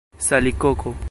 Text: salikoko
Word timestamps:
salikoko 0.17 0.95